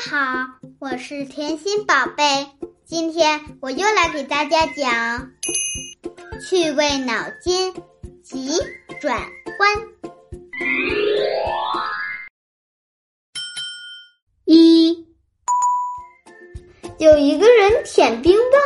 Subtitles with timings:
[0.00, 0.46] 好，
[0.78, 2.46] 我是甜心宝贝。
[2.86, 5.32] 今天我又来给大家讲
[6.40, 7.74] 趣味脑筋
[8.22, 8.52] 急
[9.00, 9.20] 转
[9.58, 9.88] 弯。
[14.44, 15.04] 一，
[16.98, 18.60] 有一个人舔冰棒，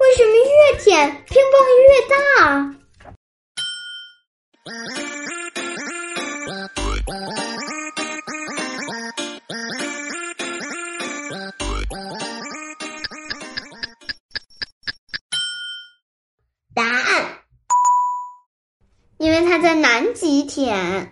[0.00, 2.74] 为什么越舔冰棒越大？
[19.64, 21.10] 在南极舔。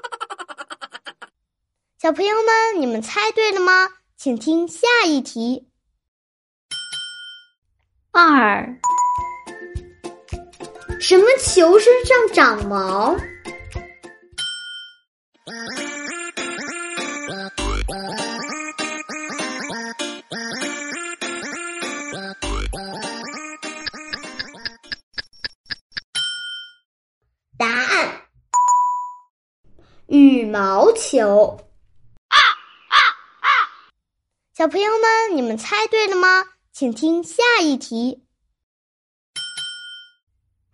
[2.00, 3.90] 小朋友们，你们猜对了吗？
[4.16, 5.68] 请听下一题。
[8.12, 8.66] 二，
[10.98, 13.14] 什么球身上长毛？
[30.06, 31.58] 羽毛球。
[32.28, 32.96] 啊啊
[33.40, 33.48] 啊
[34.56, 36.44] 小朋友们，你们猜对了吗？
[36.72, 38.22] 请听下一题。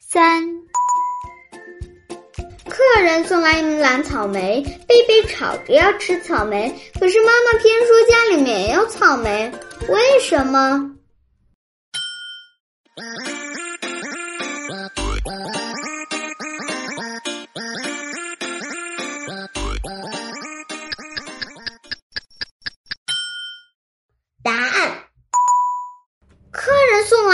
[0.00, 0.42] 三，
[2.68, 9.52] 客人送来一篮草莓，贝贝吵着要吃草莓，可是妈妈偏说家里没有草莓，
[9.88, 10.96] 为什么？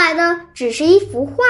[0.07, 1.43] 来的只是一幅画。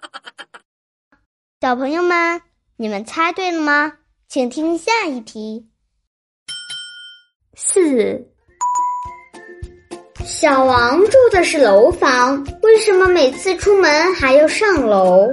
[1.62, 2.42] 小朋友们，
[2.76, 3.94] 你们猜对了吗？
[4.28, 5.70] 请听下一题。
[7.56, 8.28] 四，
[10.22, 15.32] 小王住的是楼房，为什么每次出门还要上楼？